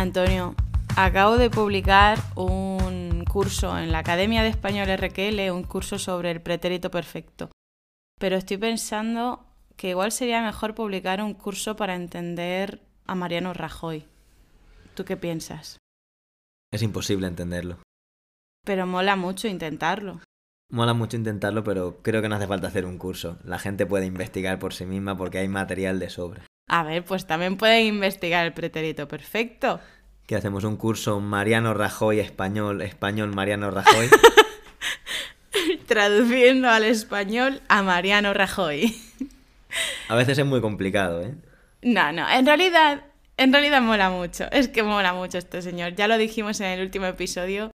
[0.00, 0.54] Antonio,
[0.96, 6.40] acabo de publicar un curso en la Academia de Español RQL, un curso sobre el
[6.40, 7.50] pretérito perfecto.
[8.18, 9.44] Pero estoy pensando
[9.76, 14.06] que igual sería mejor publicar un curso para entender a Mariano Rajoy.
[14.94, 15.76] ¿Tú qué piensas?
[16.72, 17.76] Es imposible entenderlo.
[18.64, 20.22] Pero mola mucho intentarlo.
[20.72, 23.38] Mola mucho intentarlo, pero creo que no hace falta hacer un curso.
[23.44, 26.46] La gente puede investigar por sí misma porque hay material de sobra.
[26.72, 29.80] A ver, pues también pueden investigar el pretérito perfecto.
[30.30, 34.08] Que hacemos un curso Mariano Rajoy español, español Mariano Rajoy.
[35.88, 38.96] Traduciendo al español a Mariano Rajoy.
[40.08, 41.34] A veces es muy complicado, ¿eh?
[41.82, 43.06] No, no, en realidad,
[43.38, 44.44] en realidad mola mucho.
[44.52, 45.96] Es que mola mucho este señor.
[45.96, 47.72] Ya lo dijimos en el último episodio.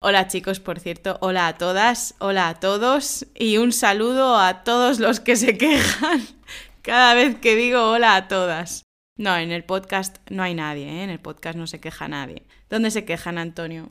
[0.00, 5.00] Hola chicos, por cierto, hola a todas, hola a todos y un saludo a todos
[5.00, 6.22] los que se quejan
[6.82, 8.85] cada vez que digo hola a todas.
[9.18, 11.04] No, en el podcast no hay nadie, ¿eh?
[11.04, 12.42] en el podcast no se queja nadie.
[12.68, 13.90] ¿Dónde se quejan, Antonio?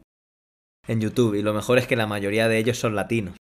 [0.87, 3.35] En YouTube, y lo mejor es que la mayoría de ellos son latinos.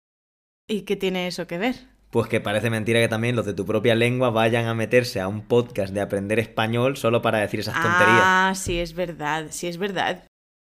[0.70, 1.76] ¿Y qué tiene eso que ver?
[2.10, 5.28] Pues que parece mentira que también los de tu propia lengua vayan a meterse a
[5.28, 8.22] un podcast de aprender español solo para decir esas tonterías.
[8.24, 10.24] Ah, sí, es verdad, sí, es verdad.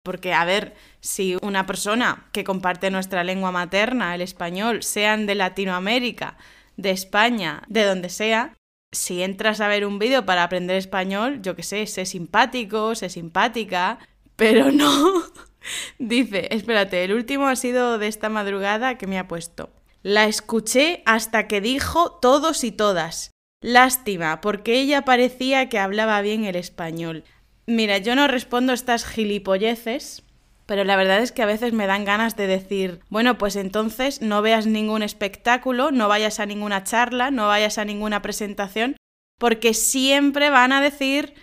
[0.03, 5.35] Porque, a ver, si una persona que comparte nuestra lengua materna, el español, sean de
[5.35, 6.37] Latinoamérica,
[6.75, 8.55] de España, de donde sea,
[8.93, 13.09] si entras a ver un vídeo para aprender español, yo qué sé, sé simpático, sé
[13.09, 13.99] simpática,
[14.35, 15.23] pero no.
[15.99, 19.71] Dice, espérate, el último ha sido de esta madrugada que me ha puesto.
[20.01, 23.31] La escuché hasta que dijo todos y todas.
[23.61, 27.23] Lástima, porque ella parecía que hablaba bien el español.
[27.65, 30.22] Mira, yo no respondo estas gilipolleces,
[30.65, 34.21] pero la verdad es que a veces me dan ganas de decir, bueno, pues entonces
[34.21, 38.95] no veas ningún espectáculo, no vayas a ninguna charla, no vayas a ninguna presentación,
[39.39, 41.33] porque siempre van a decir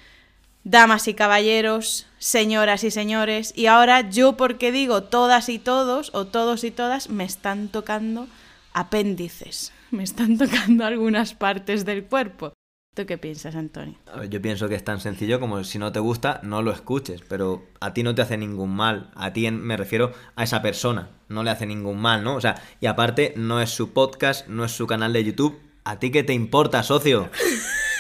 [0.65, 6.27] damas y caballeros, señoras y señores, y ahora yo porque digo todas y todos, o
[6.27, 8.27] todos y todas, me están tocando
[8.73, 12.53] apéndices, me están tocando algunas partes del cuerpo.
[12.93, 13.97] ¿Tú qué piensas, Antonio?
[14.29, 17.65] Yo pienso que es tan sencillo como si no te gusta, no lo escuches, pero
[17.81, 19.13] a ti no te hace ningún mal.
[19.15, 22.35] A ti me refiero a esa persona, no le hace ningún mal, ¿no?
[22.35, 25.61] O sea, y aparte no es su podcast, no es su canal de YouTube.
[25.85, 27.31] ¿A ti qué te importa, socio?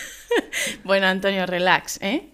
[0.84, 2.28] bueno, Antonio, relax, ¿eh?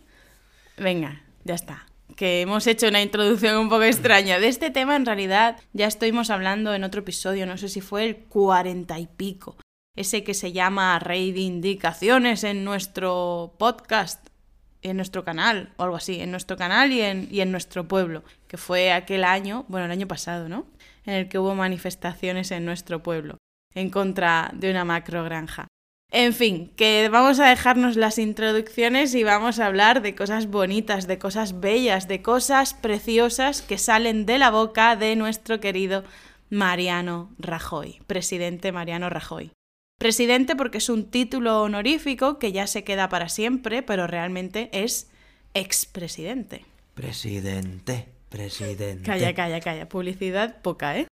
[0.79, 1.87] Venga, ya está.
[2.17, 4.39] Que hemos hecho una introducción un poco extraña.
[4.39, 8.07] De este tema, en realidad, ya estuvimos hablando en otro episodio, no sé si fue
[8.07, 9.57] el cuarenta y pico
[9.97, 14.29] ese que se llama Reivindicaciones en nuestro podcast,
[14.83, 18.23] en nuestro canal, o algo así, en nuestro canal y en, y en nuestro pueblo,
[18.47, 20.67] que fue aquel año, bueno, el año pasado, ¿no?
[21.05, 23.39] En el que hubo manifestaciones en nuestro pueblo,
[23.75, 25.67] en contra de una macro granja.
[26.13, 31.09] En fin, que vamos a dejarnos las introducciones y vamos a hablar de cosas bonitas,
[31.09, 36.05] de cosas bellas, de cosas preciosas que salen de la boca de nuestro querido
[36.49, 39.51] Mariano Rajoy, presidente Mariano Rajoy.
[39.99, 45.11] Presidente porque es un título honorífico que ya se queda para siempre, pero realmente es
[45.55, 46.67] expresidente.
[46.95, 49.05] Presidente, presidente.
[49.05, 49.89] Calla, calla, calla.
[49.89, 51.07] Publicidad poca, ¿eh?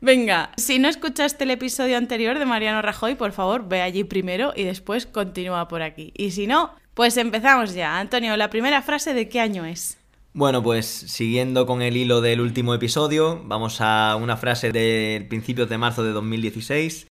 [0.00, 4.52] Venga, si no escuchaste el episodio anterior de Mariano Rajoy, por favor, ve allí primero
[4.54, 6.12] y después continúa por aquí.
[6.16, 7.98] Y si no, pues empezamos ya.
[7.98, 9.98] Antonio, la primera frase de qué año es.
[10.32, 15.66] Bueno, pues siguiendo con el hilo del último episodio, vamos a una frase del principio
[15.66, 17.06] de marzo de 2016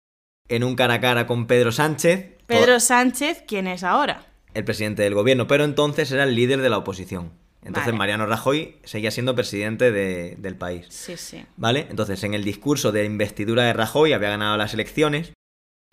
[0.51, 2.38] en un cara a cara con Pedro Sánchez.
[2.45, 4.25] Pedro Sánchez, ¿quién es ahora?
[4.53, 7.31] El presidente del gobierno, pero entonces era el líder de la oposición.
[7.63, 10.88] Entonces Mariano Rajoy seguía siendo presidente del país.
[10.89, 11.45] Sí, sí.
[11.56, 11.88] ¿Vale?
[11.89, 15.31] Entonces en el discurso de investidura de Rajoy había ganado las elecciones,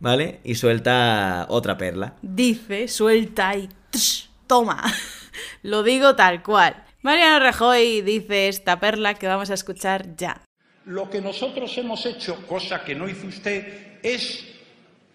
[0.01, 0.41] ¿vale?
[0.43, 2.17] Y suelta otra perla.
[2.23, 3.69] Dice, suelta y
[4.47, 4.83] toma.
[5.63, 6.85] Lo digo tal cual.
[7.03, 10.43] Mariano Rajoy dice esta perla que vamos a escuchar ya.
[10.85, 14.45] Lo que nosotros hemos hecho, cosa que no hizo usted, es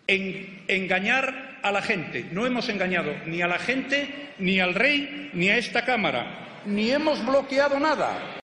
[0.07, 2.27] engañar a la gente.
[2.31, 6.61] No hemos engañado ni a la gente, ni al rey, ni a esta Cámara.
[6.65, 8.39] Ni hemos bloqueado nada.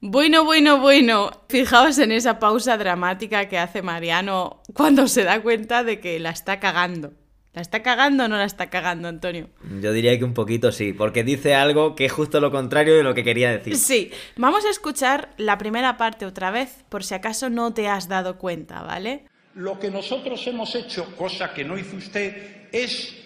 [0.00, 1.30] Bueno, bueno, bueno.
[1.48, 6.30] Fijaos en esa pausa dramática que hace Mariano cuando se da cuenta de que la
[6.30, 7.12] está cagando.
[7.54, 9.48] ¿La está cagando o no la está cagando, Antonio?
[9.80, 13.02] Yo diría que un poquito sí, porque dice algo que es justo lo contrario de
[13.02, 13.78] lo que quería decir.
[13.78, 18.08] Sí, vamos a escuchar la primera parte otra vez, por si acaso no te has
[18.08, 19.24] dado cuenta, ¿vale?
[19.56, 23.16] Lo que nosotros hemos hecho, cosa que no hizo usted, es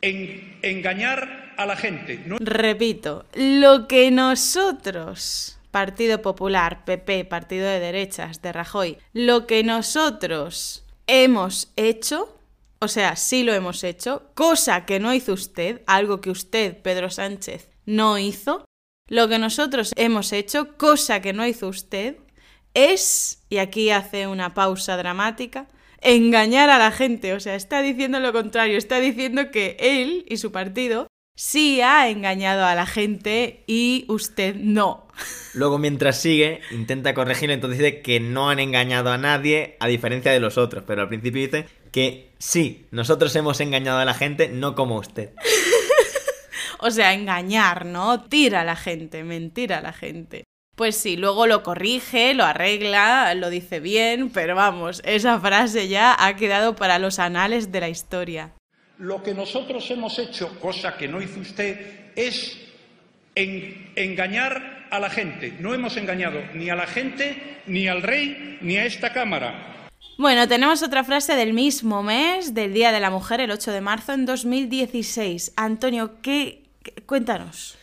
[0.00, 2.24] engañar a la gente.
[2.40, 10.84] Repito, lo que nosotros, Partido Popular, PP, Partido de Derechas, de Rajoy, lo que nosotros
[11.06, 12.32] hemos hecho
[12.78, 17.10] o sea, sí lo hemos hecho, cosa que no hizo usted, algo que usted, Pedro
[17.10, 18.64] Sánchez, no hizo,
[19.08, 22.16] Lo que nosotros hemos hecho, cosa que no hizo usted,
[22.76, 25.66] es, y aquí hace una pausa dramática,
[26.00, 27.32] engañar a la gente.
[27.32, 32.08] O sea, está diciendo lo contrario, está diciendo que él y su partido sí ha
[32.08, 35.08] engañado a la gente y usted no.
[35.54, 40.32] Luego, mientras sigue, intenta corregirlo, entonces dice que no han engañado a nadie, a diferencia
[40.32, 40.84] de los otros.
[40.86, 45.30] Pero al principio dice que sí, nosotros hemos engañado a la gente, no como usted.
[46.78, 48.24] O sea, engañar, ¿no?
[48.24, 50.44] Tira a la gente, mentir a la gente.
[50.76, 56.14] Pues sí, luego lo corrige, lo arregla, lo dice bien, pero vamos, esa frase ya
[56.18, 58.52] ha quedado para los anales de la historia.
[58.98, 62.58] Lo que nosotros hemos hecho, cosa que no hizo usted, es
[63.34, 65.54] en- engañar a la gente.
[65.60, 69.88] No hemos engañado ni a la gente, ni al rey, ni a esta Cámara.
[70.18, 73.80] Bueno, tenemos otra frase del mismo mes, del Día de la Mujer, el 8 de
[73.80, 75.52] marzo en 2016.
[75.56, 76.64] Antonio, ¿qué?
[76.82, 77.76] qué- Cuéntanos.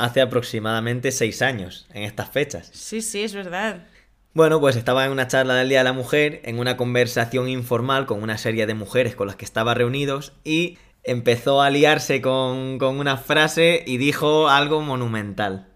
[0.00, 2.70] Hace aproximadamente seis años, en estas fechas.
[2.72, 3.86] Sí, sí, es verdad.
[4.32, 8.06] Bueno, pues estaba en una charla del Día de la Mujer, en una conversación informal
[8.06, 12.78] con una serie de mujeres con las que estaba reunidos y empezó a liarse con,
[12.78, 15.68] con una frase y dijo algo monumental.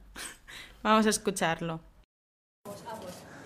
[0.82, 1.82] Vamos a escucharlo.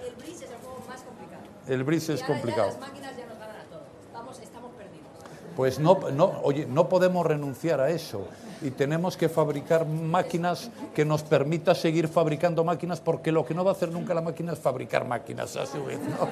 [0.01, 1.43] El bridge es el juego más complicado.
[1.67, 2.69] El bridge es complicado.
[2.69, 3.89] las máquinas ya nos ganan a todos.
[4.07, 5.09] Estamos, estamos perdidos.
[5.59, 8.29] Pues no, no, oye, no podemos renunciar a eso
[8.63, 13.65] y tenemos que fabricar máquinas que nos permita seguir fabricando máquinas porque lo que no
[13.65, 15.99] va a hacer nunca la máquina es fabricar máquinas a su vez.
[15.99, 16.29] ¿no?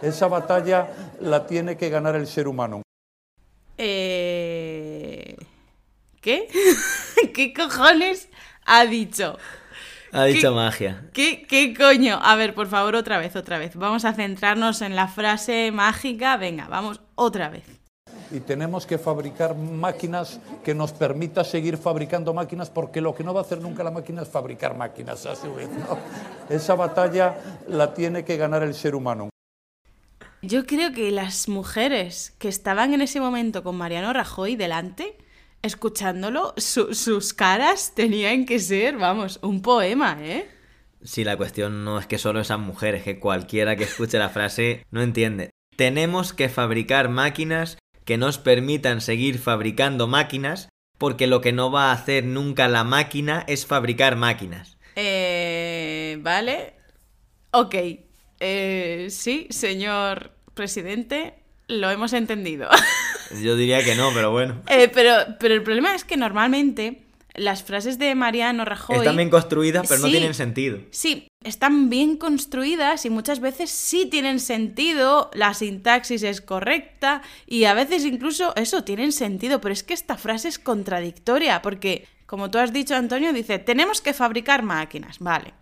[0.00, 0.88] Esa batalla
[1.20, 2.80] la tiene que ganar el ser humano.
[3.76, 5.36] Eh...
[6.22, 6.48] ¿Qué?
[7.34, 8.30] ¿Qué cojones
[8.64, 9.36] ha dicho?
[10.12, 10.54] Ha dicho ¿Qué?
[10.54, 11.10] magia.
[11.12, 12.18] ¿Qué, ¿Qué coño?
[12.22, 13.76] A ver, por favor, otra vez, otra vez.
[13.76, 16.38] Vamos a centrarnos en la frase mágica.
[16.38, 17.79] Venga, vamos otra vez.
[18.32, 23.34] Y tenemos que fabricar máquinas que nos permita seguir fabricando máquinas porque lo que no
[23.34, 25.68] va a hacer nunca la máquina es fabricar máquinas a su vez.
[25.68, 25.98] ¿no?
[26.48, 27.36] Esa batalla
[27.68, 29.30] la tiene que ganar el ser humano.
[30.42, 35.18] Yo creo que las mujeres que estaban en ese momento con Mariano Rajoy delante,
[35.62, 40.48] escuchándolo, su- sus caras tenían que ser, vamos, un poema, ¿eh?
[41.02, 44.84] Si la cuestión no es que solo esas mujeres, que cualquiera que escuche la frase
[44.90, 45.50] no entiende.
[45.76, 47.78] Tenemos que fabricar máquinas
[48.10, 50.68] que nos permitan seguir fabricando máquinas,
[50.98, 54.78] porque lo que no va a hacer nunca la máquina es fabricar máquinas.
[54.96, 56.74] Eh, vale.
[57.52, 57.76] Ok.
[58.40, 61.34] Eh, sí, señor presidente,
[61.68, 62.68] lo hemos entendido.
[63.40, 64.60] Yo diría que no, pero bueno.
[64.66, 67.04] Eh, pero, pero el problema es que normalmente
[67.34, 68.98] las frases de Mariano Rajoy...
[68.98, 70.78] Están bien construidas, pero no tienen sentido.
[70.90, 77.64] Sí, están bien construidas y muchas veces sí tienen sentido, la sintaxis es correcta y
[77.64, 82.50] a veces incluso eso tienen sentido, pero es que esta frase es contradictoria porque, como
[82.50, 85.54] tú has dicho Antonio, dice, tenemos que fabricar máquinas, vale.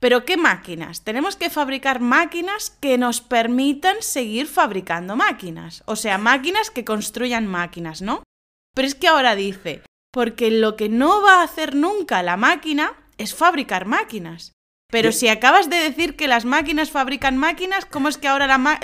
[0.00, 1.04] Pero ¿qué máquinas?
[1.04, 5.82] Tenemos que fabricar máquinas que nos permitan seguir fabricando máquinas.
[5.84, 8.22] O sea, máquinas que construyan máquinas, ¿no?
[8.74, 12.92] Pero es que ahora dice, porque lo que no va a hacer nunca la máquina
[13.18, 14.52] es fabricar máquinas.
[14.90, 18.80] Pero si acabas de decir que las máquinas fabrican máquinas, ¿cómo es que ahora la.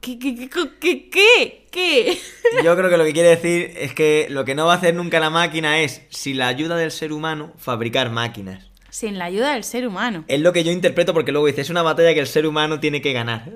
[0.00, 0.48] ¿Qué, qué, qué,
[0.80, 1.68] qué, qué?
[1.70, 2.18] ¿Qué?
[2.64, 4.94] Yo creo que lo que quiere decir es que lo que no va a hacer
[4.94, 8.70] nunca la máquina es, sin la ayuda del ser humano, fabricar máquinas.
[8.90, 10.24] Sin la ayuda del ser humano.
[10.26, 12.80] Es lo que yo interpreto porque luego dice, es una batalla que el ser humano
[12.80, 13.50] tiene que ganar.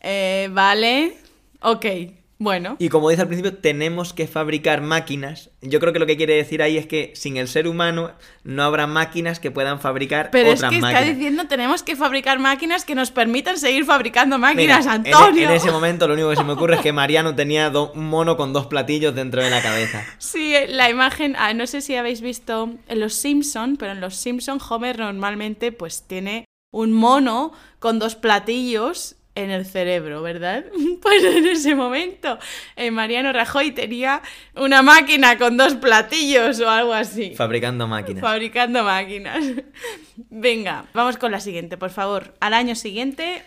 [0.00, 1.16] Eh, vale.
[1.60, 1.86] Ok.
[2.42, 2.76] Bueno.
[2.78, 5.50] Y como dice al principio, tenemos que fabricar máquinas.
[5.60, 8.12] Yo creo que lo que quiere decir ahí es que sin el ser humano
[8.44, 11.16] no habrá máquinas que puedan fabricar Pero es otras que está máquinas.
[11.16, 15.48] diciendo tenemos que fabricar máquinas que nos permitan seguir fabricando máquinas, e- Antonio.
[15.48, 18.08] En, ese momento lo único que se me ocurre es que Mariano tenía do- un
[18.08, 20.04] mono con dos platillos dentro de la cabeza.
[20.18, 24.00] Sí, eh, la imagen, ah, no sé si habéis visto en Los Simpson, pero en
[24.00, 30.64] Los Simpson Homer normalmente pues tiene un mono con dos platillos en el cerebro, ¿verdad?
[31.02, 32.38] Pues en ese momento
[32.76, 34.22] eh, Mariano Rajoy tenía
[34.54, 37.34] una máquina con dos platillos o algo así.
[37.34, 38.20] Fabricando máquinas.
[38.20, 39.44] Fabricando máquinas.
[40.30, 42.34] Venga, vamos con la siguiente, por favor.
[42.40, 43.42] Al año siguiente,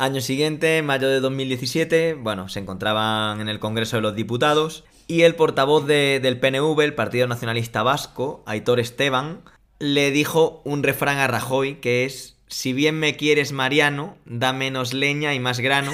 [0.00, 5.22] Año siguiente, mayo de 2017, bueno, se encontraban en el Congreso de los Diputados y
[5.22, 9.40] el portavoz de- del PNV, el Partido Nacionalista Vasco, Aitor Esteban,
[9.80, 14.92] le dijo un refrán a Rajoy que es, si bien me quieres Mariano, da menos
[14.94, 15.92] leña y más grano,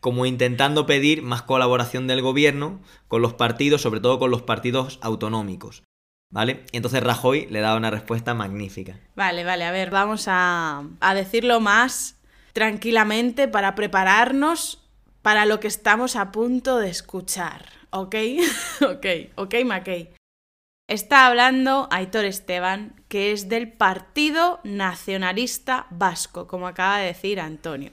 [0.00, 4.98] como intentando pedir más colaboración del gobierno con los partidos, sobre todo con los partidos
[5.02, 5.82] autonómicos.
[6.32, 6.64] ¿Vale?
[6.70, 9.00] Y entonces Rajoy le da una respuesta magnífica.
[9.16, 12.20] Vale, vale, a ver, vamos a, a decirlo más
[12.52, 14.88] tranquilamente para prepararnos
[15.22, 18.14] para lo que estamos a punto de escuchar, ¿ok?
[18.82, 20.10] ok, ok, Mackey.
[20.88, 27.90] Está hablando Aitor Esteban, que es del Partido Nacionalista Vasco, como acaba de decir Antonio.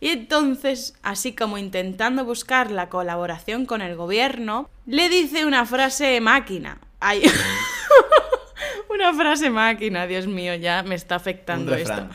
[0.00, 6.20] Y entonces, así como intentando buscar la colaboración con el gobierno, le dice una frase
[6.20, 6.80] máquina.
[6.98, 7.22] Ay,
[8.90, 12.08] una frase máquina, Dios mío, ya me está afectando Un esto.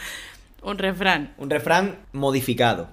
[0.61, 1.33] Un refrán.
[1.37, 2.89] Un refrán modificado.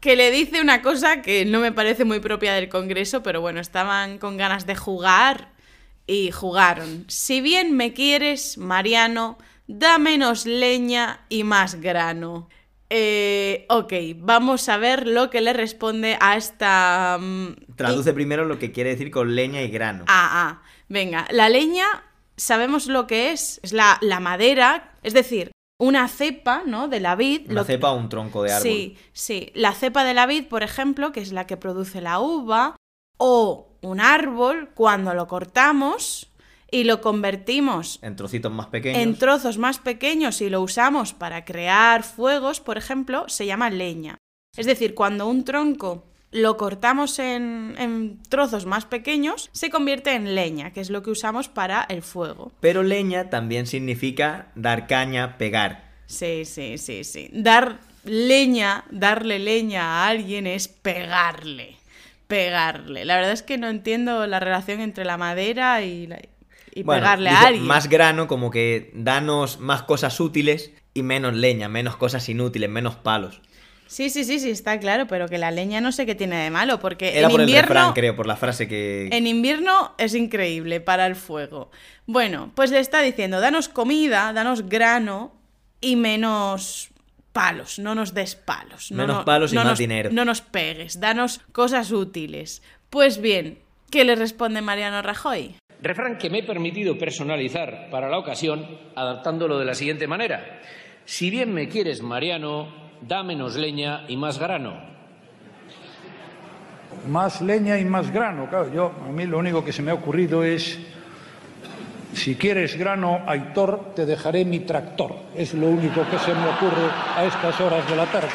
[0.00, 3.60] Que le dice una cosa que no me parece muy propia del Congreso, pero bueno,
[3.60, 5.55] estaban con ganas de jugar
[6.06, 7.04] y jugaron.
[7.08, 12.48] Si bien me quieres, Mariano, da menos leña y más grano.
[12.88, 17.18] Eh, ok, vamos a ver lo que le responde a esta...
[17.20, 20.04] mm, Traduce primero lo que quiere decir con leña y grano.
[20.06, 21.86] Ah, ah, venga, la leña,
[22.36, 26.86] sabemos lo que es, es la, la madera, es decir, una cepa, ¿no?
[26.86, 27.46] De la vid.
[27.46, 28.62] Una lo cepa o un tronco de árbol.
[28.62, 29.50] Sí, sí.
[29.54, 32.76] La cepa de la vid, por ejemplo, que es la que produce la uva,
[33.18, 36.28] o un árbol, cuando lo cortamos
[36.70, 39.00] y lo convertimos En trocitos más pequeños.
[39.00, 44.18] en trozos más pequeños y lo usamos para crear fuegos, por ejemplo, se llama leña.
[44.56, 50.34] Es decir, cuando un tronco lo cortamos en, en trozos más pequeños, se convierte en
[50.34, 52.52] leña, que es lo que usamos para el fuego.
[52.60, 55.94] Pero leña también significa dar caña, pegar.
[56.06, 57.30] Sí, sí, sí, sí.
[57.32, 61.76] Dar leña, darle leña a alguien es pegarle.
[62.26, 63.04] Pegarle.
[63.04, 66.20] La verdad es que no entiendo la relación entre la madera y, la-
[66.74, 67.66] y Bueno, pegarle dice a alguien.
[67.66, 72.96] Más grano, como que danos más cosas útiles y menos leña, menos cosas inútiles, menos
[72.96, 73.40] palos.
[73.86, 76.50] Sí, sí, sí, sí, está claro, pero que la leña no sé qué tiene de
[76.50, 79.08] malo, porque Era en por el invierno, refrán, creo, por la frase que...
[79.12, 81.70] en invierno es increíble para el fuego.
[82.06, 85.32] Bueno, pues le está diciendo, danos comida, danos grano
[85.80, 86.88] y menos
[87.36, 88.90] palos, no nos des palos.
[88.90, 90.08] no Menos no- palos y no más nos- dinero.
[90.12, 92.62] No nos pegues, danos cosas útiles.
[92.88, 93.58] Pues bien,
[93.90, 95.54] ¿qué le responde Mariano Rajoy?
[95.82, 98.66] Refrán que me he permitido personalizar para la ocasión,
[98.96, 100.60] adaptándolo de la siguiente manera.
[101.04, 104.80] Si bien me quieres, Mariano, da menos leña y más grano.
[107.06, 108.48] Más leña y más grano.
[108.48, 110.78] Claro, yo, a mí lo único que se me ha ocurrido es,
[112.16, 115.14] si quieres grano, Aitor, te dejaré mi tractor.
[115.36, 118.28] Es lo único que se me ocurre a estas horas de la tarde.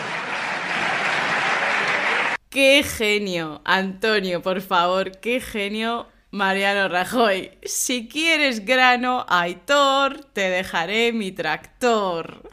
[2.50, 3.62] ¡Qué genio!
[3.66, 7.52] Antonio, por favor, qué genio Mariano Rajoy.
[7.64, 12.50] Si quieres grano, Aitor, te dejaré mi tractor.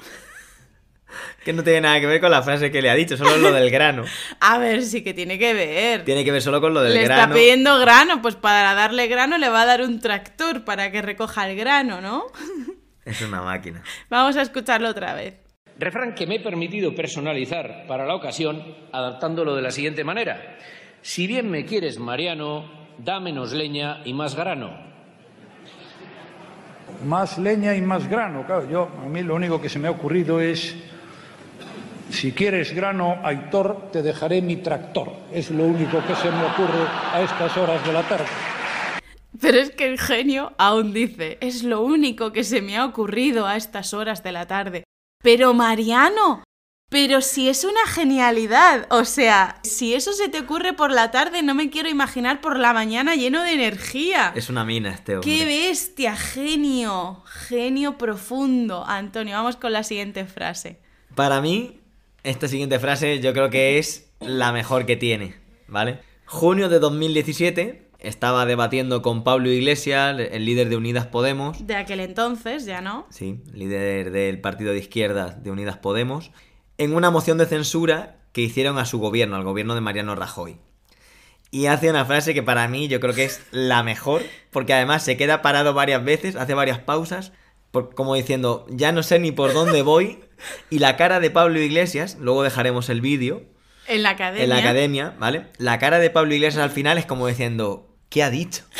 [1.45, 3.53] Que no tiene nada que ver con la frase que le ha dicho, solo lo
[3.53, 4.05] del grano.
[4.41, 6.05] A ver, sí que tiene que ver.
[6.05, 7.35] Tiene que ver solo con lo del le está grano.
[7.35, 11.49] pidiendo grano, pues para darle grano le va a dar un tractor para que recoja
[11.49, 12.27] el grano, ¿no?
[13.05, 13.83] Es una máquina.
[14.11, 15.35] Vamos a escucharlo otra vez.
[15.79, 18.63] Refrán que me he permitido personalizar para la ocasión,
[18.93, 20.59] adaptándolo de la siguiente manera.
[21.01, 24.77] Si bien me quieres, Mariano, da menos leña y más grano.
[27.05, 28.45] Más leña y más grano.
[28.45, 30.77] Claro, yo, a mí lo único que se me ha ocurrido es,
[32.11, 35.13] si quieres grano, Aitor, te dejaré mi tractor.
[35.33, 38.27] Es lo único que se me ocurre a estas horas de la tarde.
[39.41, 43.47] Pero es que el genio aún dice, es lo único que se me ha ocurrido
[43.47, 44.85] a estas horas de la tarde.
[45.23, 46.43] Pero Mariano,
[46.91, 51.43] pero si es una genialidad, o sea, si eso se te ocurre por la tarde,
[51.43, 54.33] no me quiero imaginar por la mañana lleno de energía.
[54.35, 55.31] Es una mina este hombre.
[55.31, 56.17] ¡Qué bestia!
[56.17, 58.85] Genio, genio profundo.
[58.87, 60.81] Antonio, vamos con la siguiente frase.
[61.15, 61.79] Para mí,
[62.29, 65.35] esta siguiente frase yo creo que es la mejor que tiene,
[65.67, 66.01] ¿vale?
[66.27, 72.01] Junio de 2017, estaba debatiendo con Pablo Iglesias, el líder de Unidas Podemos, De aquel
[72.01, 73.07] entonces, ya no.
[73.11, 76.31] sí, líder del partido de izquierda de Unidas Podemos,
[76.77, 80.59] en una moción de censura que hicieron a su gobierno, al gobierno de Mariano Rajoy.
[81.51, 85.03] Y hace una frase que para mí yo creo que es la mejor, porque además
[85.03, 87.33] se queda parado varias veces, hace varias pausas,
[87.71, 90.21] por- como diciendo, ya no sé ni por dónde voy,
[90.71, 93.43] y la cara de Pablo Iglesias, luego dejaremos el vídeo,
[93.87, 94.45] En la academia.
[94.45, 95.47] en la academia, ¿vale?
[95.59, 98.65] La cara de Pablo Iglesias al final es como diciendo, ¿qué ha dicho?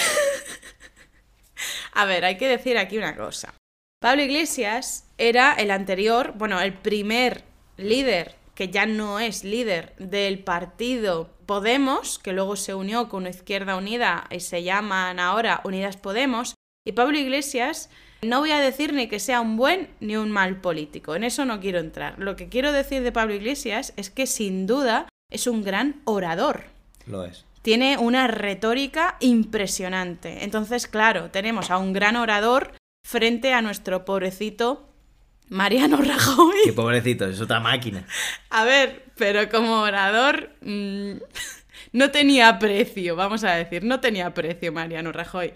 [1.93, 3.55] A ver, hay que decir aquí una cosa.
[4.01, 7.43] Pablo Iglesias era el anterior, bueno, el primer
[7.77, 13.77] líder, que ya no es líder del partido Podemos, que luego se unió con Izquierda
[13.77, 16.55] Unida y se llaman ahora Unidas Podemos.
[16.87, 17.91] Y Pablo Iglesias,
[18.23, 21.45] no voy a decir ni que sea un buen ni un mal político, en eso
[21.45, 22.19] no quiero entrar.
[22.19, 26.65] Lo que quiero decir de Pablo Iglesias es que sin duda es un gran orador
[27.07, 27.45] Lo es.
[27.63, 30.45] tiene una retórica impresionante.
[30.45, 32.73] Entonces, claro, tenemos a un gran orador
[33.07, 34.89] frente a nuestro pobrecito
[35.49, 36.73] Mariano Qué Rajoy.
[36.75, 38.05] pobrecito, es otra máquina.
[38.51, 41.13] A ver, pero como orador mm,
[41.93, 45.53] no tenía precio, vamos a decir, no tenía precio Mariano Rajoy.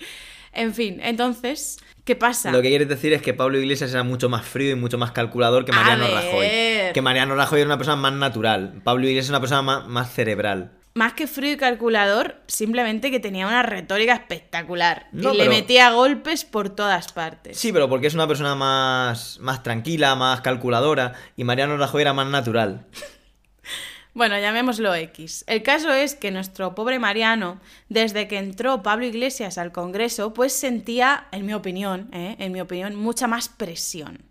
[0.53, 2.51] En fin, entonces, ¿qué pasa?
[2.53, 5.13] Lo que quieres decir es que Pablo Iglesias era mucho más frío y mucho más
[5.13, 6.05] calculador que Mariano.
[6.07, 6.47] Rajoy.
[6.93, 8.81] Que Mariano Rajoy era una persona más natural.
[8.85, 10.73] Pablo Iglesias es una persona más, más cerebral.
[10.95, 15.07] Más que frío y calculador, simplemente que tenía una retórica espectacular.
[15.13, 17.57] No, y le pero- metía golpes por todas partes.
[17.59, 21.15] Sí, pero porque es una persona más, más tranquila, más calculadora.
[21.35, 22.85] Y Mariano Rajoy era más natural.
[24.15, 25.43] Bueno, llamémoslo X.
[25.47, 30.53] El caso es que nuestro pobre Mariano, desde que entró Pablo Iglesias al Congreso, pues
[30.53, 32.37] sentía, en mi opinión, ¿eh?
[32.39, 34.23] en mi opinión, mucha más presión.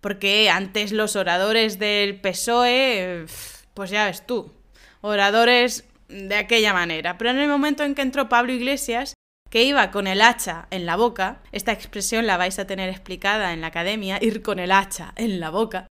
[0.00, 3.26] Porque antes los oradores del PSOE,
[3.74, 4.52] pues ya ves tú,
[5.00, 7.18] oradores de aquella manera.
[7.18, 9.14] Pero en el momento en que entró Pablo Iglesias,
[9.50, 13.52] que iba con el hacha en la boca, esta expresión la vais a tener explicada
[13.52, 15.88] en la academia, ir con el hacha en la boca,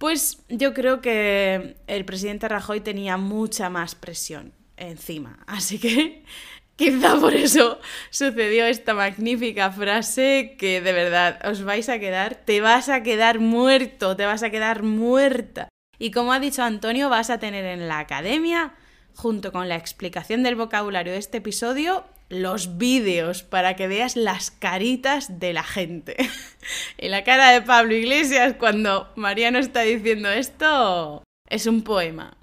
[0.00, 5.40] pues yo creo que el presidente Rajoy tenía mucha más presión encima.
[5.46, 6.24] Así que
[6.76, 7.78] quizá por eso
[8.08, 13.40] sucedió esta magnífica frase que de verdad os vais a quedar, te vas a quedar
[13.40, 15.68] muerto, te vas a quedar muerta.
[15.98, 18.72] Y como ha dicho Antonio, vas a tener en la academia,
[19.14, 24.50] junto con la explicación del vocabulario de este episodio, los vídeos para que veas las
[24.50, 26.16] caritas de la gente.
[26.98, 32.34] y la cara de Pablo Iglesias cuando Mariano está diciendo esto es un poema.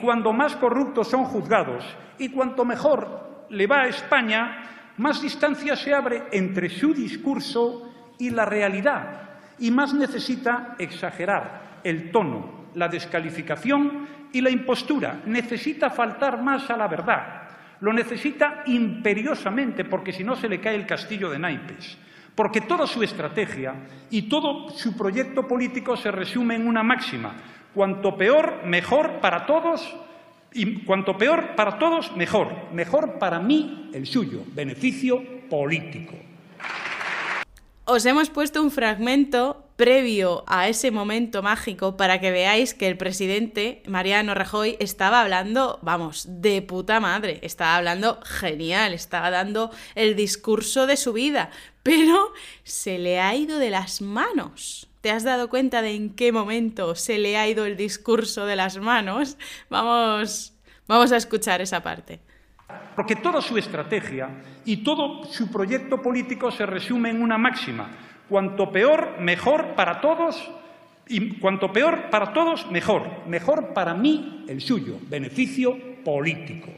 [0.00, 1.84] Cuando más corruptos son juzgados
[2.18, 8.30] y cuanto mejor le va a España, más distancia se abre entre su discurso y
[8.30, 9.24] la realidad
[9.58, 15.20] y más necesita exagerar el tono, la descalificación y la impostura.
[15.26, 17.43] Necesita faltar más a la verdad.
[17.80, 21.98] Lo necesita imperiosamente porque si no se le cae el castillo de naipes.
[22.34, 23.74] Porque toda su estrategia
[24.10, 27.34] y todo su proyecto político se resume en una máxima.
[27.72, 29.94] Cuanto peor, mejor para todos.
[30.52, 32.72] Y cuanto peor para todos, mejor.
[32.72, 34.42] Mejor para mí, el suyo.
[34.54, 36.14] Beneficio político.
[37.84, 42.96] Os hemos puesto un fragmento previo a ese momento mágico para que veáis que el
[42.96, 50.14] presidente Mariano Rajoy estaba hablando, vamos, de puta madre, estaba hablando genial, estaba dando el
[50.14, 51.50] discurso de su vida,
[51.82, 52.32] pero
[52.62, 54.88] se le ha ido de las manos.
[55.00, 58.56] ¿Te has dado cuenta de en qué momento se le ha ido el discurso de
[58.56, 59.36] las manos?
[59.68, 60.54] Vamos,
[60.86, 62.20] vamos a escuchar esa parte.
[62.96, 64.30] Porque toda su estrategia
[64.64, 68.13] y todo su proyecto político se resume en una máxima.
[68.28, 70.50] Cuanto peor, mejor para todos.
[71.06, 73.26] Y cuanto peor para todos, mejor.
[73.26, 74.98] Mejor para mí, el suyo.
[75.08, 76.70] Beneficio político.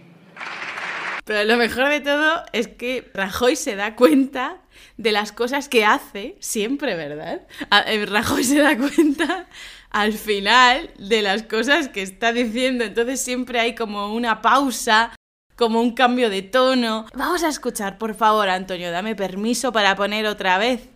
[1.24, 4.58] Pero lo mejor de todo es que Rajoy se da cuenta
[4.96, 7.42] de las cosas que hace siempre, ¿verdad?
[7.86, 9.48] Eh, Rajoy se da cuenta
[9.90, 15.16] al final de las cosas que está diciendo, entonces siempre hay como una pausa,
[15.56, 17.06] como un cambio de tono.
[17.14, 20.88] Vamos a escuchar, por favor, Antonio, dame permiso para poner otra vez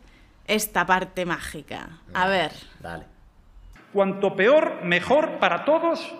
[0.51, 2.01] esta parte mágica.
[2.13, 2.51] A ver.
[2.81, 3.05] Dale.
[3.93, 6.13] Cuanto peor, mejor para todos.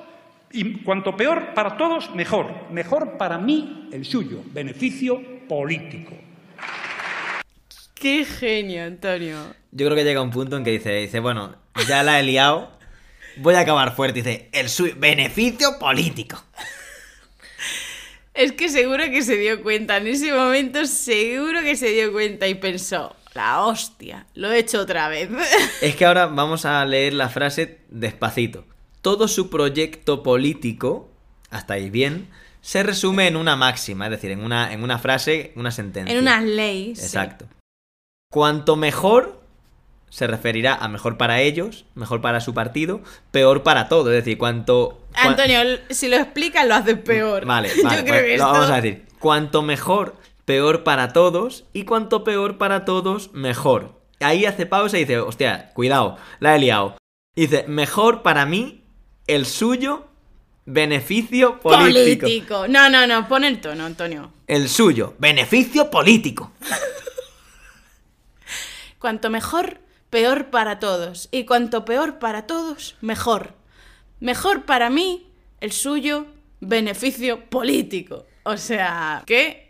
[0.53, 2.71] Y cuanto peor para todos, mejor.
[2.71, 4.43] Mejor para mí, el suyo.
[4.47, 6.15] Beneficio político.
[7.95, 9.37] Qué genio, Antonio.
[9.73, 12.71] Yo creo que llega un punto en que dice, dice, bueno, ya la he liado,
[13.37, 14.23] voy a acabar fuerte.
[14.23, 16.43] Dice, el suyo, beneficio político.
[18.33, 22.49] Es que seguro que se dio cuenta, en ese momento seguro que se dio cuenta
[22.49, 25.31] y pensó, la hostia, lo he hecho otra vez.
[25.81, 28.65] Es que ahora vamos a leer la frase despacito.
[29.01, 31.09] Todo su proyecto político,
[31.51, 32.29] hasta ahí bien,
[32.61, 36.13] se resume en una máxima, es decir, en una, en una frase, una sentencia.
[36.15, 36.95] en una ley.
[36.95, 37.03] sí.
[37.03, 37.47] Exacto.
[38.31, 39.41] Cuanto mejor
[40.11, 43.01] se referirá a mejor para ellos, mejor para su partido,
[43.31, 44.11] peor para todo.
[44.13, 45.01] Es decir, cuanto.
[45.15, 47.47] cua- Antonio, si lo explicas lo haces peor.
[47.47, 48.53] Vale, Yo vale, creo pues que lo esto...
[48.53, 49.07] vamos a decir.
[49.19, 50.17] Cuanto mejor,
[50.51, 51.65] peor para todos.
[51.73, 53.95] Y cuanto peor para todos, mejor.
[54.19, 56.97] Ahí hace pausa y dice, hostia, cuidado, la he liado.
[57.37, 58.83] Dice, mejor para mí,
[59.29, 60.09] el suyo,
[60.67, 62.27] beneficio político.
[62.27, 62.67] político.
[62.67, 64.33] No, no, no, pon el tono, Antonio.
[64.49, 66.51] El suyo, beneficio político.
[68.99, 69.79] Cuanto mejor,
[70.11, 71.29] peor para todos.
[71.31, 73.55] Y cuanto peor para todos, mejor.
[74.19, 75.29] Mejor para mí,
[75.61, 76.27] el suyo,
[76.59, 78.27] beneficio político.
[78.43, 79.70] O sea, ¿qué?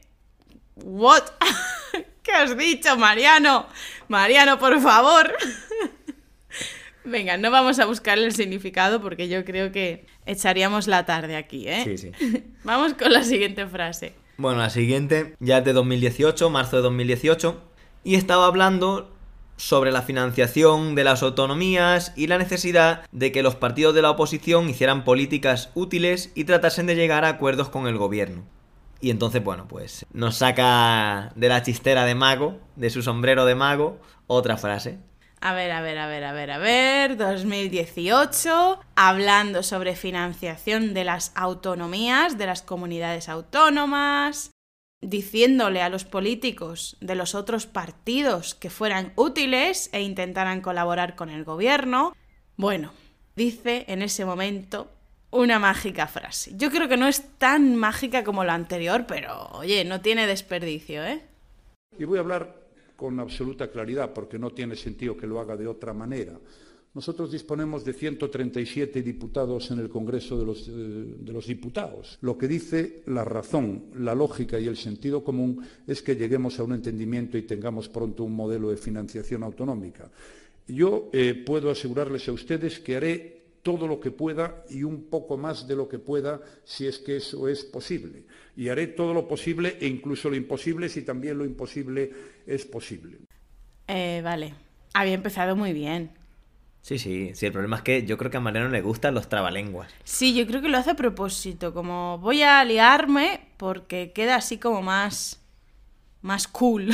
[0.84, 1.22] ¿What?
[2.22, 3.66] ¿Qué has dicho, Mariano?
[4.08, 5.32] Mariano, por favor.
[7.04, 11.66] Venga, no vamos a buscarle el significado porque yo creo que echaríamos la tarde aquí,
[11.66, 11.82] ¿eh?
[11.84, 12.12] Sí, sí.
[12.64, 14.12] Vamos con la siguiente frase.
[14.36, 17.60] Bueno, la siguiente ya es de 2018, marzo de 2018,
[18.04, 19.14] y estaba hablando
[19.56, 24.10] sobre la financiación de las autonomías y la necesidad de que los partidos de la
[24.10, 28.44] oposición hicieran políticas útiles y tratasen de llegar a acuerdos con el gobierno.
[29.00, 33.54] Y entonces, bueno, pues nos saca de la chistera de mago, de su sombrero de
[33.54, 34.98] mago, otra frase.
[35.40, 41.04] A ver, a ver, a ver, a ver, a ver, 2018, hablando sobre financiación de
[41.04, 44.50] las autonomías, de las comunidades autónomas,
[45.00, 51.30] diciéndole a los políticos de los otros partidos que fueran útiles e intentaran colaborar con
[51.30, 52.14] el gobierno.
[52.56, 52.92] Bueno,
[53.34, 54.90] dice en ese momento
[55.30, 56.52] una mágica frase.
[56.56, 61.04] Yo creo que no es tan mágica como la anterior, pero oye, no tiene desperdicio,
[61.04, 61.22] ¿eh?
[61.98, 62.60] Y voy a hablar
[62.96, 66.38] con absoluta claridad, porque no tiene sentido que lo haga de otra manera.
[66.92, 72.18] Nosotros disponemos de 137 diputados en el Congreso de los, eh, de los, Diputados.
[72.20, 76.64] Lo que dice la razón, la lógica y el sentido común es que lleguemos a
[76.64, 80.10] un entendimiento y tengamos pronto un modelo de financiación autonómica.
[80.66, 85.37] Yo eh, puedo asegurarles a ustedes que haré todo lo que pueda y un poco
[85.37, 88.25] más de lo que pueda si es que eso es posible.
[88.57, 92.12] Y haré todo lo posible e incluso lo imposible si también lo imposible
[92.46, 93.18] es posible.
[93.87, 94.55] Eh, vale,
[94.94, 96.12] había empezado muy bien.
[96.83, 99.29] Sí, sí, sí, el problema es que yo creo que a Mariano le gustan los
[99.29, 99.92] trabalenguas.
[100.05, 104.59] Sí, yo creo que lo hace a propósito, como voy a liarme porque queda así
[104.59, 105.42] como más...
[106.23, 106.90] más cool.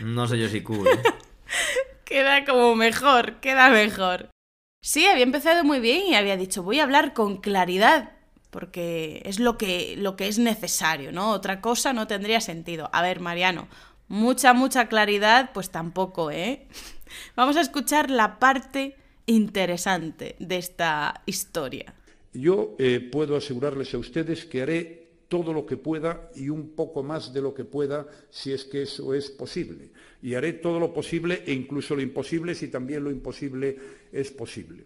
[0.00, 0.86] No sé yo si cool.
[0.86, 1.02] ¿eh?
[2.04, 4.30] queda como mejor, queda mejor.
[4.82, 8.12] Sí, había empezado muy bien y había dicho, voy a hablar con claridad,
[8.50, 11.32] porque es lo que, lo que es necesario, ¿no?
[11.32, 12.88] Otra cosa no tendría sentido.
[12.92, 13.68] A ver, Mariano,
[14.08, 16.66] mucha, mucha claridad, pues tampoco, ¿eh?
[17.36, 21.94] Vamos a escuchar la parte interesante de esta historia.
[22.32, 27.02] Yo eh, puedo asegurarles a ustedes que haré todo lo que pueda y un poco
[27.02, 29.90] más de lo que pueda si es que eso es posible.
[30.22, 33.76] Y haré todo lo posible e incluso lo imposible si también lo imposible
[34.12, 34.84] es posible.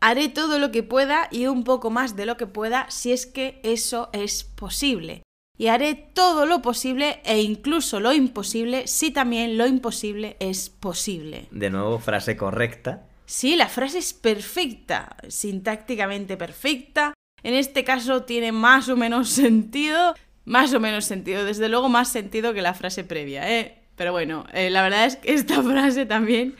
[0.00, 3.26] Haré todo lo que pueda y un poco más de lo que pueda si es
[3.26, 5.22] que eso es posible.
[5.56, 11.46] Y haré todo lo posible e incluso lo imposible si también lo imposible es posible.
[11.52, 13.06] De nuevo, frase correcta.
[13.24, 20.14] Sí, la frase es perfecta, sintácticamente perfecta, en este caso tiene más o menos sentido,
[20.44, 23.83] más o menos sentido, desde luego más sentido que la frase previa, ¿eh?
[23.96, 26.56] Pero bueno, eh, la verdad es que esta frase también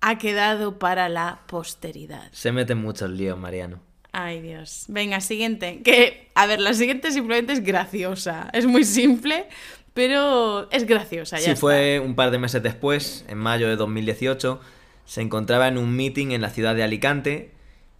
[0.00, 2.28] ha quedado para la posteridad.
[2.32, 3.80] Se mete muchos líos, Mariano.
[4.12, 4.84] Ay, Dios.
[4.88, 5.80] Venga, siguiente.
[5.82, 8.50] Que, a ver, la siguiente simplemente es graciosa.
[8.52, 9.46] Es muy simple,
[9.94, 11.38] pero es graciosa.
[11.38, 14.60] Ya sí, fue un par de meses después, en mayo de 2018.
[15.06, 17.52] Se encontraba en un meeting en la ciudad de Alicante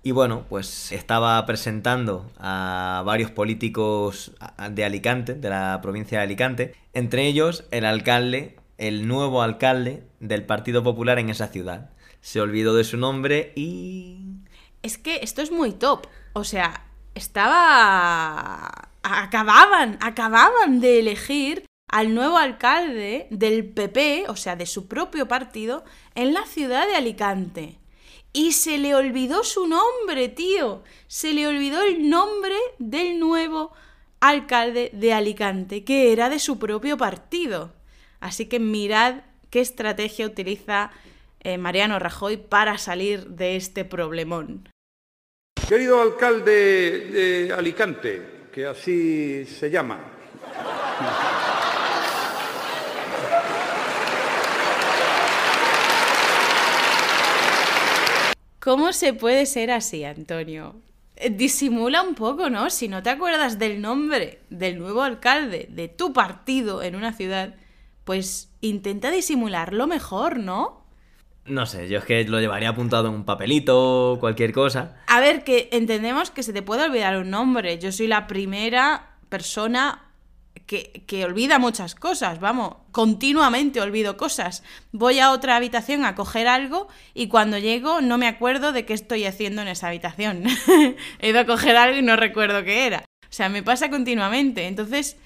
[0.04, 4.32] y bueno, pues estaba presentando a varios políticos
[4.70, 10.44] de Alicante, de la provincia de Alicante, entre ellos el alcalde, el nuevo alcalde del
[10.44, 11.90] Partido Popular en esa ciudad.
[12.20, 14.18] Se olvidó de su nombre y...
[14.82, 16.06] Es que esto es muy top.
[16.32, 18.88] O sea, estaba...
[19.02, 25.85] Acababan, acababan de elegir al nuevo alcalde del PP, o sea, de su propio partido,
[26.14, 27.78] en la ciudad de Alicante.
[28.32, 30.82] Y se le olvidó su nombre, tío.
[31.06, 33.72] Se le olvidó el nombre del nuevo
[34.20, 37.74] alcalde de Alicante, que era de su propio partido.
[38.22, 40.92] Así que mirad qué estrategia utiliza
[41.40, 44.68] eh, Mariano Rajoy para salir de este problemón.
[45.68, 49.98] Querido alcalde de Alicante, que así se llama.
[58.61, 60.76] ¿Cómo se puede ser así, Antonio?
[61.16, 62.70] Eh, disimula un poco, ¿no?
[62.70, 67.56] Si no te acuerdas del nombre del nuevo alcalde de tu partido en una ciudad,
[68.04, 70.82] pues intenta disimularlo mejor, ¿no?
[71.44, 74.96] No sé, yo es que lo llevaría apuntado en un papelito, cualquier cosa.
[75.08, 77.78] A ver, que entendemos que se te puede olvidar un nombre.
[77.78, 80.12] Yo soy la primera persona
[80.66, 84.62] que, olvida muchas cosas, vamos, continuamente olvido cosas.
[84.92, 88.94] Voy a otra habitación a coger algo y cuando llego no me acuerdo de qué
[88.94, 90.44] estoy haciendo en esa habitación.
[91.18, 93.00] He ido a coger algo y no recuerdo qué era.
[93.00, 94.66] O sea, me pasa continuamente.
[94.66, 95.16] Entonces,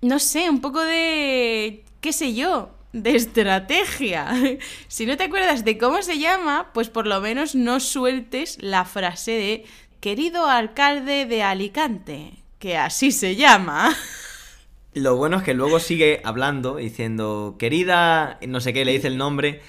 [0.00, 4.28] no sé, un poco de, qué sé yo, de estrategia.
[4.88, 8.84] si no te acuerdas de cómo se llama, pues por lo menos no sueltes la
[8.84, 9.64] frase de
[10.00, 13.96] querido alcalde de Alicante, que así se llama.
[14.94, 19.18] Lo bueno es que luego sigue hablando, diciendo, querida, no sé qué, le dice el
[19.18, 19.60] nombre,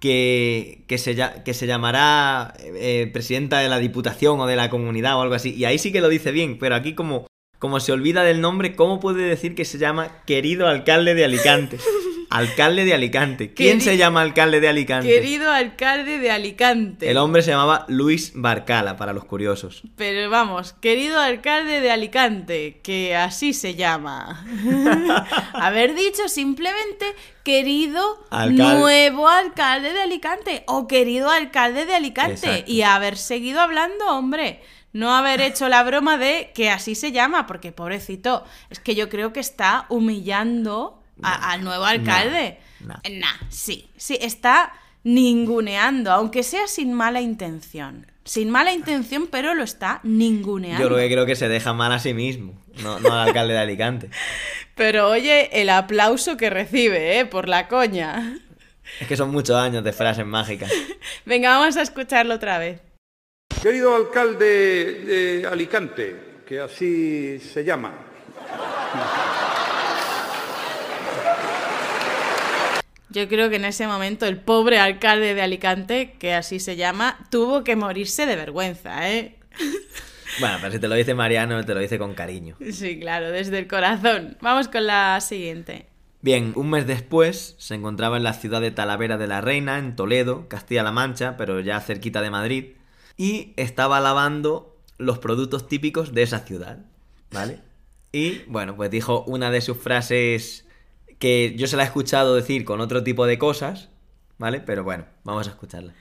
[0.00, 5.16] que, que, se, que se llamará eh, presidenta de la Diputación o de la comunidad
[5.16, 5.54] o algo así.
[5.54, 7.26] Y ahí sí que lo dice bien, pero aquí como,
[7.58, 11.78] como se olvida del nombre, ¿cómo puede decir que se llama querido alcalde de Alicante?
[12.28, 13.54] Alcalde de Alicante.
[13.54, 15.08] ¿Quién Queri- se llama alcalde de Alicante?
[15.08, 17.08] Querido alcalde de Alicante.
[17.08, 19.82] El hombre se llamaba Luis Barcala, para los curiosos.
[19.96, 24.44] Pero vamos, querido alcalde de Alicante, que así se llama.
[25.54, 27.06] Haber dicho simplemente
[27.44, 28.02] querido
[28.50, 32.70] nuevo alcalde de Alicante o querido alcalde de Alicante Exacto.
[32.72, 34.60] y haber seguido hablando, hombre.
[34.96, 39.08] No haber hecho la broma de que así se llama, porque pobrecito, es que yo
[39.08, 42.58] creo que está humillando a- al nuevo alcalde.
[42.80, 42.94] no.
[43.10, 44.72] Nah, sí, sí, está
[45.04, 48.06] ninguneando, aunque sea sin mala intención.
[48.24, 50.82] Sin mala intención, pero lo está ninguneando.
[50.82, 53.54] Yo lo que creo que se deja mal a sí mismo, no, no al alcalde
[53.54, 54.10] de Alicante.
[54.74, 57.24] Pero oye, el aplauso que recibe, ¿eh?
[57.24, 58.38] Por la coña.
[59.00, 60.70] Es que son muchos años de frases mágicas.
[61.24, 62.80] Venga, vamos a escucharlo otra vez.
[63.66, 66.14] Querido alcalde de Alicante,
[66.46, 67.94] que así se llama.
[73.10, 77.18] Yo creo que en ese momento el pobre alcalde de Alicante, que así se llama,
[77.28, 79.34] tuvo que morirse de vergüenza, ¿eh?
[80.38, 82.54] Bueno, pero si te lo dice Mariano, te lo dice con cariño.
[82.70, 84.36] Sí, claro, desde el corazón.
[84.40, 85.86] Vamos con la siguiente.
[86.22, 89.96] Bien, un mes después se encontraba en la ciudad de Talavera de la Reina, en
[89.96, 92.75] Toledo, Castilla-La Mancha, pero ya cerquita de Madrid,
[93.16, 96.78] y estaba lavando los productos típicos de esa ciudad,
[97.30, 97.60] ¿vale?
[98.12, 100.64] Y bueno, pues dijo una de sus frases
[101.18, 103.88] que yo se la he escuchado decir con otro tipo de cosas,
[104.38, 104.60] ¿vale?
[104.60, 105.92] Pero bueno, vamos a escucharla.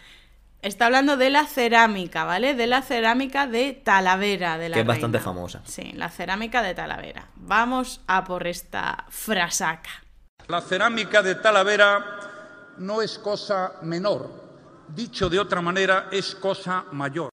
[0.62, 2.56] Está hablando de la cerámica, ¿vale?
[2.56, 5.32] De la cerámica de Talavera de la Que es bastante Reina.
[5.32, 5.62] famosa.
[5.66, 7.28] Sí, la cerámica de Talavera.
[7.36, 10.04] Vamos a por esta frasaca.
[10.48, 14.45] La cerámica de Talavera no es cosa menor.
[14.90, 17.30] Dicho de otra manera, es cosa mayor.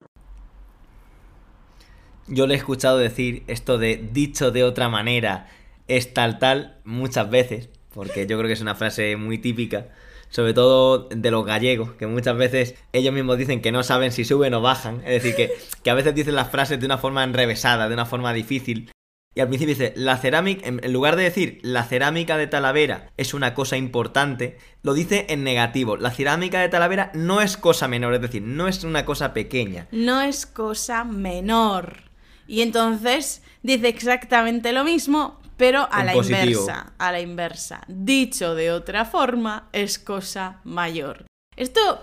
[2.29, 5.49] Yo le he escuchado decir esto de dicho de otra manera
[5.89, 9.89] es tal tal muchas veces, porque yo creo que es una frase muy típica,
[10.31, 14.25] sobre todo de los gallegos, que muchas veces ellos mismos dicen que no saben si
[14.25, 17.25] suben o bajan, es decir, que, que a veces dicen las frases de una forma
[17.25, 18.91] enrevesada, de una forma difícil.
[19.35, 23.33] Y al principio dice, la cerámica, en lugar de decir la cerámica de Talavera es
[23.33, 25.97] una cosa importante, lo dice en negativo.
[25.97, 29.89] La cerámica de Talavera no es cosa menor, es decir, no es una cosa pequeña.
[29.91, 32.03] No es cosa menor.
[32.47, 36.61] Y entonces dice exactamente lo mismo, pero a En la positivo.
[36.61, 36.93] inversa.
[36.99, 37.81] A la inversa.
[37.89, 41.25] Dicho de otra forma, es cosa mayor.
[41.57, 42.03] Esto.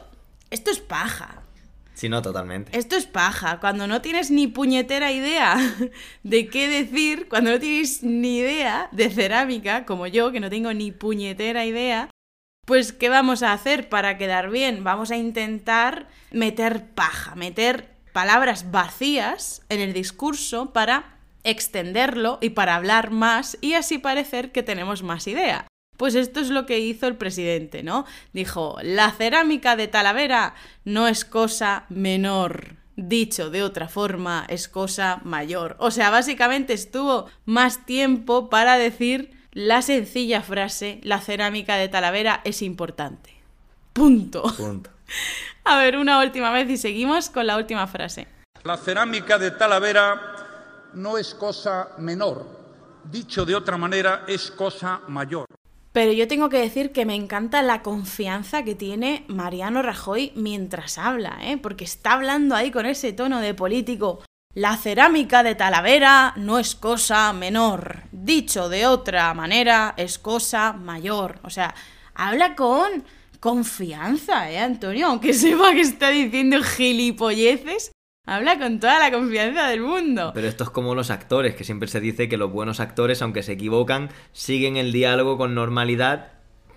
[0.50, 1.44] Esto es paja.
[2.00, 2.80] Si no, totalmente.
[2.80, 3.60] Esto es paja.
[3.60, 5.58] Cuando no tienes ni puñetera idea
[6.24, 10.72] de qué decir, cuando no tienes ni idea de cerámica, como yo, que no tengo
[10.72, 12.10] ni puñetera idea,
[12.66, 14.86] pues ¿qué vamos a hacer para quedar bien?
[14.86, 22.76] Vamos a intentar meter paja, meter palabras vacías en el discurso para extenderlo y para
[22.76, 25.68] hablar más y así parecer que tenemos más idea.
[26.00, 28.06] Pues esto es lo que hizo el presidente, ¿no?
[28.32, 32.78] Dijo, la cerámica de Talavera no es cosa menor.
[32.96, 35.76] Dicho de otra forma, es cosa mayor.
[35.78, 42.40] O sea, básicamente estuvo más tiempo para decir la sencilla frase, la cerámica de Talavera
[42.46, 43.34] es importante.
[43.92, 44.44] Punto.
[44.56, 44.92] Punto.
[45.66, 48.26] A ver, una última vez y seguimos con la última frase.
[48.64, 52.48] La cerámica de Talavera no es cosa menor.
[53.04, 55.49] Dicho de otra manera, es cosa mayor.
[56.00, 60.98] Pero yo tengo que decir que me encanta la confianza que tiene Mariano Rajoy mientras
[60.98, 61.58] habla, ¿eh?
[61.58, 64.24] Porque está hablando ahí con ese tono de político.
[64.54, 68.04] La cerámica de Talavera no es cosa menor.
[68.14, 71.42] Dicho de otra manera, es cosa mayor.
[71.44, 71.76] O sea,
[72.16, 73.04] habla con
[73.42, 75.08] confianza, ¿eh, Antonio?
[75.08, 77.92] Aunque sepa que está diciendo gilipolleces,
[78.30, 80.32] habla con toda la confianza del mundo.
[80.34, 83.44] Pero esto es como los actores, que siempre se dice que los buenos actores, aunque
[83.44, 86.34] se equivocan, siguen el diálogo con normalidad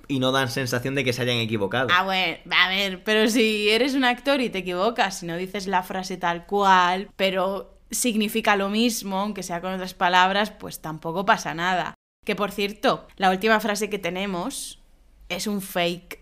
[0.09, 1.89] y no dan sensación de que se hayan equivocado.
[1.93, 5.67] Ah, bueno, a ver, pero si eres un actor y te equivocas, si no dices
[5.67, 11.25] la frase tal cual, pero significa lo mismo, aunque sea con otras palabras, pues tampoco
[11.25, 11.95] pasa nada.
[12.25, 14.81] Que por cierto, la última frase que tenemos
[15.29, 16.21] es un fake.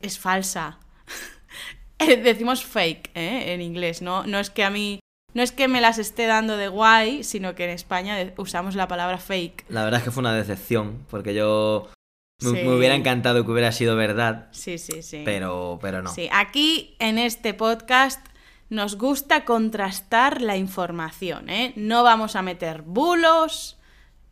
[0.00, 0.78] Es falsa.
[2.22, 3.52] Decimos fake, ¿eh?
[3.54, 4.24] En inglés, ¿no?
[4.26, 5.00] No es que a mí.
[5.34, 8.88] No es que me las esté dando de guay, sino que en España usamos la
[8.88, 9.66] palabra fake.
[9.68, 11.88] La verdad es que fue una decepción, porque yo
[12.42, 12.66] me, Sí.
[12.66, 15.22] me hubiera encantado que hubiera sido verdad, Sí, sí, sí.
[15.26, 16.10] pero, pero no.
[16.14, 18.26] Sí, aquí en este podcast
[18.70, 21.72] nos gusta contrastar la información, ¿eh?
[21.76, 23.76] No vamos a meter bulos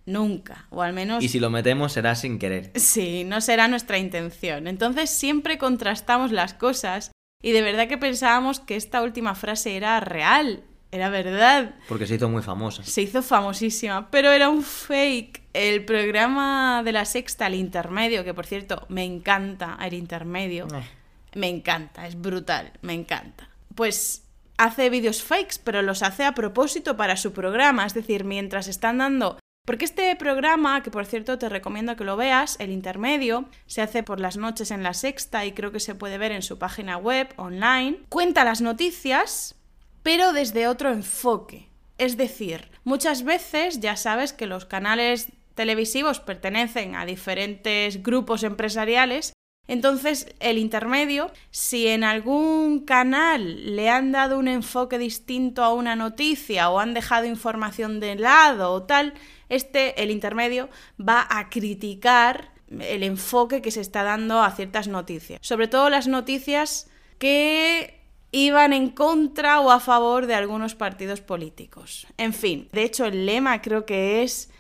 [0.07, 1.23] nunca, o al menos...
[1.23, 2.73] Y si lo metemos será sin querer.
[2.75, 4.67] Sí, no será nuestra intención.
[4.67, 7.11] Entonces siempre contrastamos las cosas
[7.43, 11.75] y de verdad que pensábamos que esta última frase era real Era verdad.
[11.89, 12.83] Porque se hizo muy famosa.
[12.85, 15.43] Se hizo famosísima, pero era un fake.
[15.53, 20.67] El programa de la sexta, el intermedio, que por cierto, me encanta el intermedio.
[20.75, 20.89] Eh.
[21.35, 23.51] Me encanta, es brutal, me encanta.
[23.75, 24.25] Pues
[24.57, 27.85] hace vídeos fakes, pero los hace a propósito para su programa.
[27.85, 32.17] Es decir, mientras están dando porque este programa, que por cierto te recomiendo que lo
[32.17, 35.97] veas, el intermedio, se hace por las noches en la sexta y creo que se
[35.97, 39.57] puede ver en su página web online, cuenta las noticias,
[40.05, 41.69] pero desde otro enfoque.
[41.99, 49.33] Es decir, muchas veces ya sabes que los canales televisivos pertenecen a diferentes grupos empresariales
[49.69, 55.97] entonces, el intermedio, si en algún canal le han dado un enfoque distinto a una
[55.97, 59.15] noticia o han dejado información de lado o tal,
[59.49, 60.69] este, el intermedio,
[61.01, 65.41] va a criticar el enfoque que se está dando a ciertas noticias.
[65.43, 68.01] Sobre todo las noticias que
[68.31, 72.07] iban en contra o a favor de algunos partidos políticos.
[72.19, 74.51] En fin, de hecho el lema creo que es,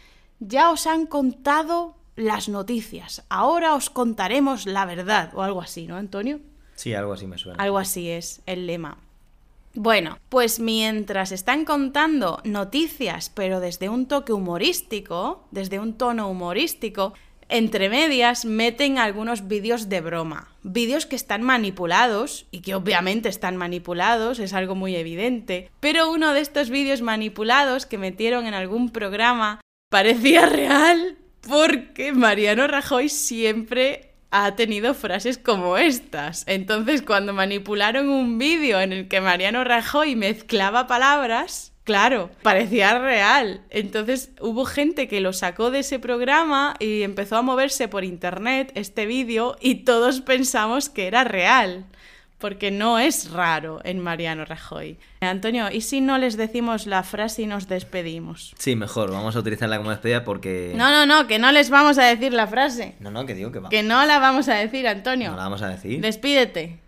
[0.40, 5.96] ya os han contado las noticias, ahora os contaremos la verdad o algo así, ¿no,
[5.96, 6.40] Antonio?
[6.74, 7.62] Sí, algo así me suena.
[7.62, 8.98] Algo así es el lema.
[9.74, 17.12] Bueno, pues mientras están contando noticias, pero desde un toque humorístico, desde un tono humorístico,
[17.48, 20.48] entre medias meten algunos vídeos de broma.
[20.62, 25.70] Vídeos que están manipulados y que obviamente están manipulados, es algo muy evidente.
[25.80, 32.66] Pero uno de estos vídeos manipulados que metieron en algún programa parecía real porque Mariano
[32.66, 36.44] Rajoy siempre ha tenido frases como estas.
[36.46, 43.62] Entonces, cuando manipularon un vídeo en el que Mariano Rajoy mezclaba palabras, claro, parecía real.
[43.70, 48.72] Entonces, hubo gente que lo sacó de ese programa y empezó a moverse por internet
[48.74, 51.86] este vídeo y todos pensamos que era real.
[52.38, 54.98] Porque no es raro en Mariano Rajoy.
[55.20, 58.54] Antonio, ¿y si no les decimos la frase y nos despedimos?
[58.58, 60.74] Sí, mejor, vamos a utilizarla como despedida porque...
[60.76, 62.94] No, no, no, que no les vamos a decir la frase.
[63.00, 63.70] No, no, que digo que va.
[63.70, 65.30] Que no la vamos a decir, Antonio.
[65.30, 66.00] No la vamos a decir.
[66.00, 66.80] Despídete.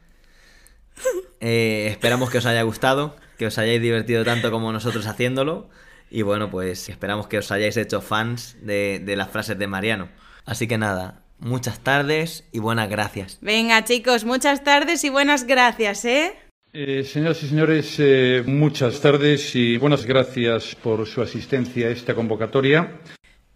[1.41, 5.69] Eh, esperamos que os haya gustado, que os hayáis divertido tanto como nosotros haciéndolo.
[6.11, 10.09] Y bueno, pues esperamos que os hayáis hecho fans de, de las frases de Mariano.
[10.45, 13.39] Así que nada, muchas tardes y buenas gracias.
[13.41, 16.35] Venga, chicos, muchas tardes y buenas gracias, ¿eh?
[16.73, 22.15] Eh, señoras y señores, eh, muchas tardes y buenas gracias por su asistencia a esta
[22.15, 23.01] convocatoria.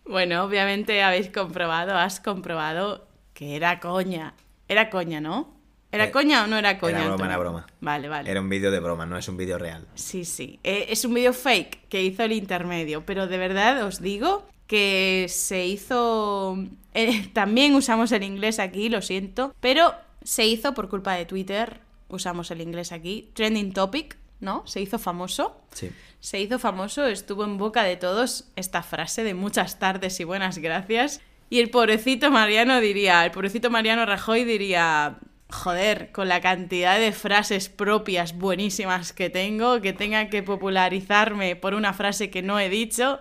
[0.05, 4.35] Bueno, obviamente habéis comprobado, has comprobado que era coña.
[4.69, 5.61] Era coña, ¿no?
[5.93, 6.99] ¿Era Eh, coña o no era coña?
[7.05, 7.33] era broma, Antonio?
[7.33, 7.67] era broma.
[7.81, 8.31] Vale, vale.
[8.31, 9.87] Era un vídeo de broma, no es un vídeo real.
[9.95, 10.59] Sí, sí.
[10.65, 15.27] Eh, es un vídeo fake que hizo el intermedio, pero de verdad os digo que
[15.29, 16.57] se hizo...
[16.95, 21.81] eh, también usamos el inglés aquí, lo siento, pero se hizo por culpa de Twitter,
[22.09, 24.67] usamos el inglés aquí, trending topic, ¿no?
[24.67, 25.61] Se hizo famoso.
[25.75, 25.91] Sí.
[26.21, 30.57] Se hizo famoso, estuvo en boca de todos esta frase de muchas tardes y buenas
[30.57, 31.21] gracias.
[31.51, 35.19] Y el pobrecito Mariano diría, el pobrecito Mariano Rajoy diría,
[35.51, 41.75] joder, con la cantidad de frases propias buenísimas que tengo, que tenga que popularizarme por
[41.75, 43.21] una frase que no he dicho.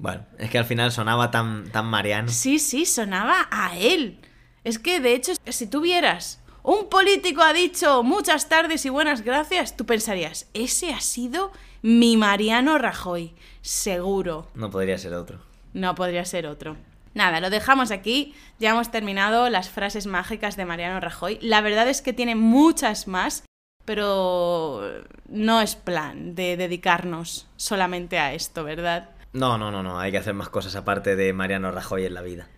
[0.00, 2.30] Bueno, es que al final sonaba tan, tan Mariano.
[2.30, 4.18] Sí, sí, sonaba a él.
[4.64, 9.20] Es que, de hecho, si tú vieras un político ha dicho muchas tardes y buenas
[9.20, 14.48] gracias, tú pensarías, ese ha sido mi Mariano Rajoy, seguro.
[14.54, 15.38] No podría ser otro.
[15.74, 16.78] No podría ser otro.
[17.12, 18.34] Nada, lo dejamos aquí.
[18.58, 21.38] Ya hemos terminado las frases mágicas de Mariano Rajoy.
[21.42, 23.44] La verdad es que tiene muchas más,
[23.84, 24.80] pero
[25.28, 29.10] no es plan de dedicarnos solamente a esto, ¿verdad?
[29.32, 30.00] No, no, no, no.
[30.00, 32.48] Hay que hacer más cosas aparte de Mariano Rajoy en la vida.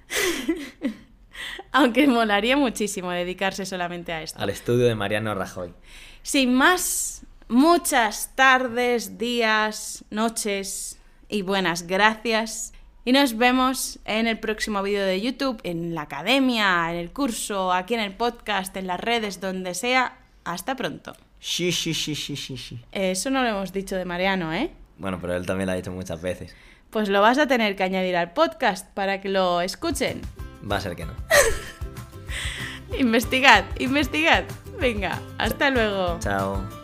[1.73, 4.41] Aunque molaría muchísimo dedicarse solamente a esto.
[4.41, 5.75] Al estudio de Mariano Rajoy.
[6.23, 12.73] Sin más, muchas tardes, días, noches y buenas gracias.
[13.05, 17.73] Y nos vemos en el próximo vídeo de YouTube, en la academia, en el curso,
[17.73, 20.19] aquí en el podcast, en las redes, donde sea.
[20.45, 21.15] Hasta pronto.
[21.41, 22.81] Sí, sí, sí, sí, sí, sí.
[22.93, 24.71] Eso no lo hemos dicho de Mariano, ¿eh?
[25.03, 26.55] Bueno, pero él también lo ha dicho muchas veces.
[26.91, 30.21] Pues lo vas a tener que añadir al podcast para que lo escuchen.
[30.71, 31.12] Va a ser que no.
[32.97, 34.45] Investigad, investigad.
[34.79, 36.21] Venga, hasta luego.
[36.21, 36.82] Chao.